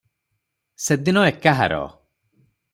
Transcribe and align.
ସେଦିନ 0.85 1.27
ଏକାହାର। 1.33 1.81